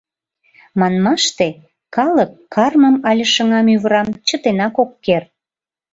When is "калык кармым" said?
1.95-2.95